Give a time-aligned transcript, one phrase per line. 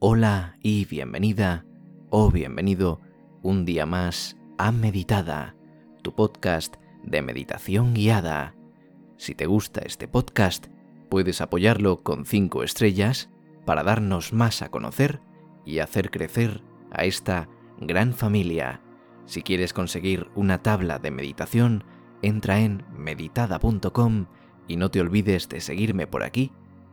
[0.00, 1.66] Hola y bienvenida
[2.08, 3.00] o bienvenido
[3.42, 5.56] un día más a Meditada,
[6.02, 8.54] tu podcast de meditación guiada.
[9.16, 10.68] Si te gusta este podcast,
[11.08, 13.28] puedes apoyarlo con 5 estrellas
[13.66, 15.20] para darnos más a conocer
[15.64, 16.62] y hacer crecer
[16.92, 17.48] a esta
[17.80, 18.80] gran familia.
[19.26, 21.82] Si quieres conseguir una tabla de meditación,
[22.22, 24.26] entra en meditada.com
[24.68, 26.52] y no te olvides de seguirme por aquí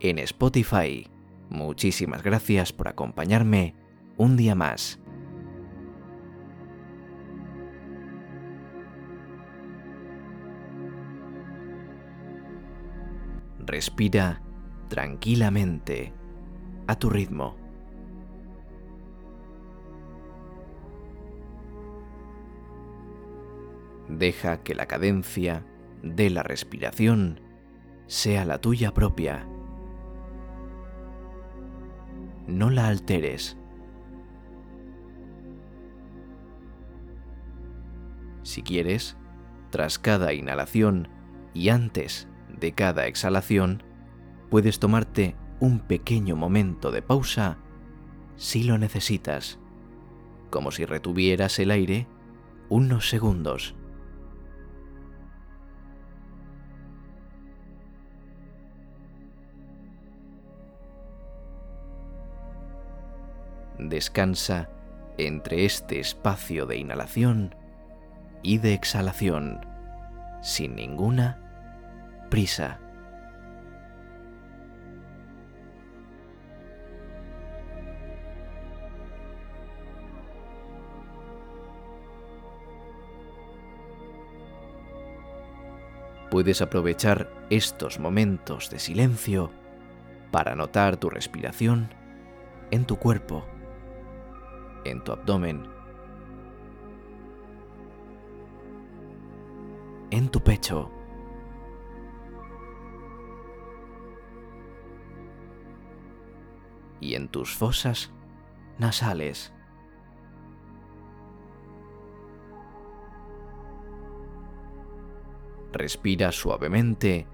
[0.00, 1.10] en Spotify.
[1.48, 3.74] Muchísimas gracias por acompañarme
[4.16, 4.98] un día más.
[13.58, 14.42] Respira
[14.88, 16.12] tranquilamente,
[16.86, 17.56] a tu ritmo.
[24.08, 25.66] Deja que la cadencia
[26.02, 27.40] de la respiración
[28.06, 29.48] sea la tuya propia.
[32.46, 33.56] No la alteres.
[38.42, 39.16] Si quieres,
[39.70, 41.08] tras cada inhalación
[41.52, 43.82] y antes de cada exhalación,
[44.50, 47.58] puedes tomarte un pequeño momento de pausa
[48.36, 49.58] si lo necesitas,
[50.50, 52.06] como si retuvieras el aire
[52.68, 53.74] unos segundos.
[63.78, 64.68] Descansa
[65.18, 67.54] entre este espacio de inhalación
[68.42, 69.60] y de exhalación,
[70.40, 71.38] sin ninguna
[72.30, 72.80] prisa.
[86.30, 89.50] Puedes aprovechar estos momentos de silencio
[90.30, 91.88] para notar tu respiración
[92.70, 93.44] en tu cuerpo
[94.90, 95.66] en tu abdomen,
[100.10, 100.90] en tu pecho.
[107.00, 108.10] y en tus fosas
[108.78, 109.52] nasales.
[115.72, 117.26] Respira suavemente,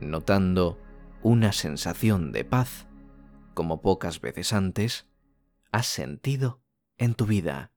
[0.00, 0.78] notando
[1.22, 2.86] una sensación de paz
[3.54, 5.06] como pocas veces antes
[5.72, 6.61] has sentido
[6.98, 7.72] en tu vida.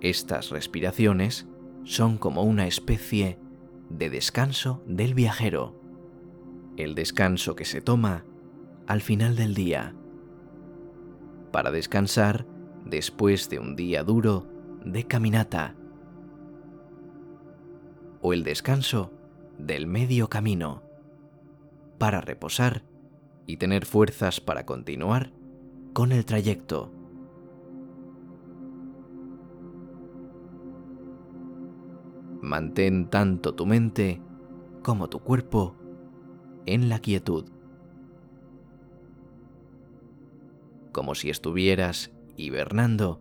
[0.00, 1.46] Estas respiraciones
[1.84, 3.38] son como una especie
[3.90, 5.78] de descanso del viajero,
[6.78, 8.24] el descanso que se toma
[8.86, 9.94] al final del día,
[11.52, 12.46] para descansar
[12.86, 14.46] después de un día duro
[14.86, 15.76] de caminata
[18.20, 19.12] o el descanso
[19.58, 20.82] del medio camino,
[21.98, 22.82] para reposar
[23.46, 25.32] y tener fuerzas para continuar
[25.92, 26.92] con el trayecto.
[32.40, 34.22] Mantén tanto tu mente
[34.82, 35.76] como tu cuerpo
[36.64, 37.50] en la quietud,
[40.92, 43.20] como si estuvieras hibernando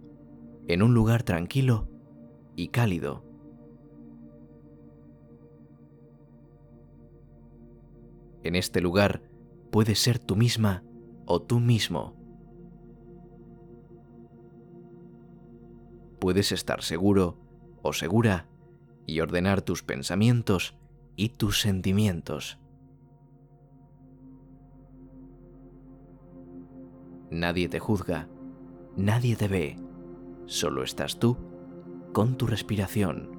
[0.67, 1.87] en un lugar tranquilo
[2.55, 3.28] y cálido.
[8.43, 9.21] En este lugar
[9.71, 10.83] puedes ser tú misma
[11.25, 12.15] o tú mismo.
[16.19, 17.37] Puedes estar seguro
[17.81, 18.47] o segura
[19.05, 20.75] y ordenar tus pensamientos
[21.15, 22.59] y tus sentimientos.
[27.31, 28.27] Nadie te juzga,
[28.97, 29.77] nadie te ve,
[30.45, 31.37] solo estás tú
[32.11, 33.29] con tu respiración,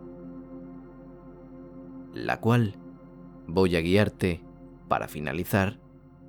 [2.15, 2.77] la cual
[3.49, 4.45] voy a guiarte
[4.91, 5.79] para finalizar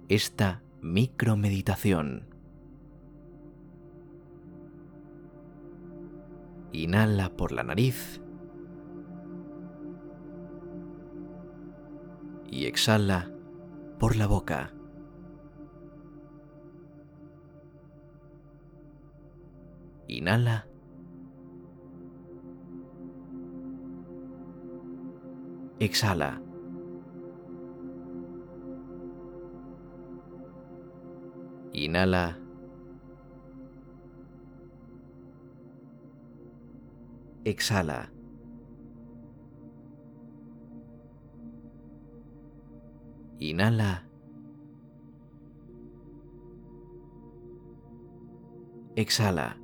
[0.07, 2.27] esta micromeditación.
[6.71, 8.21] Inhala por la nariz
[12.51, 13.31] y exhala
[13.97, 14.71] por la boca.
[20.07, 20.67] Inhala.
[25.79, 26.50] Exhala.
[31.81, 32.37] Inhala.
[37.43, 38.05] Exhala.
[43.39, 44.05] Inhala.
[48.95, 49.57] Exhala.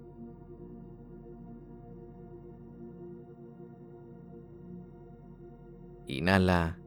[6.10, 6.87] Inhala.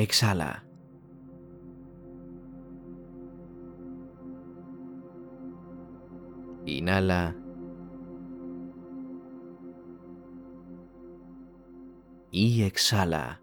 [0.00, 0.64] Exhala.
[6.64, 7.36] Inhala.
[12.30, 13.42] Y exhala.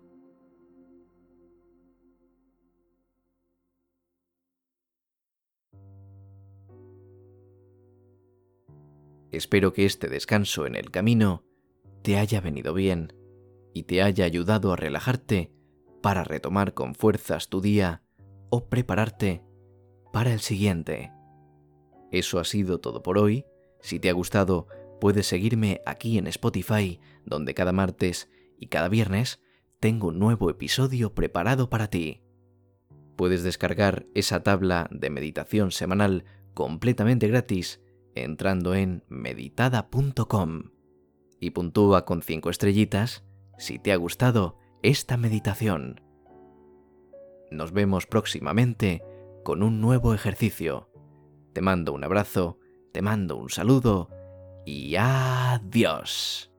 [9.30, 11.44] Espero que este descanso en el camino
[12.02, 13.14] te haya venido bien
[13.76, 15.57] y te haya ayudado a relajarte
[16.02, 18.04] para retomar con fuerzas tu día
[18.50, 19.44] o prepararte
[20.14, 21.12] para el siguiente.
[22.12, 23.46] Eso ha sido todo por hoy.
[23.82, 24.68] Si te ha gustado,
[25.00, 29.42] puedes seguirme aquí en Spotify, donde cada martes y cada viernes
[29.80, 32.24] tengo un nuevo episodio preparado para ti.
[33.16, 37.82] Puedes descargar esa tabla de meditación semanal completamente gratis
[38.16, 40.72] entrando en meditada.com
[41.40, 43.24] y puntúa con 5 estrellitas
[43.58, 46.02] si te ha gustado esta meditación.
[47.52, 49.04] Nos vemos próximamente
[49.44, 50.90] con un nuevo ejercicio.
[51.54, 52.60] Te mando un abrazo,
[52.92, 54.10] te mando un saludo
[54.66, 56.52] y adiós.